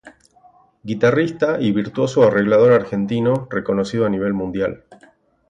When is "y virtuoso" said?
1.61-2.23